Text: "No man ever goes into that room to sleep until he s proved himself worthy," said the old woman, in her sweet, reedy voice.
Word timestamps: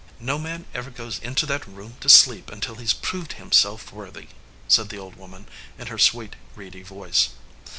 "No 0.19 0.39
man 0.39 0.65
ever 0.73 0.89
goes 0.89 1.19
into 1.19 1.45
that 1.45 1.67
room 1.67 1.93
to 1.99 2.09
sleep 2.09 2.49
until 2.49 2.73
he 2.73 2.85
s 2.85 2.91
proved 2.93 3.33
himself 3.33 3.91
worthy," 3.91 4.29
said 4.67 4.89
the 4.89 4.97
old 4.97 5.13
woman, 5.15 5.47
in 5.77 5.85
her 5.93 5.99
sweet, 5.99 6.35
reedy 6.55 6.81
voice. 6.81 7.29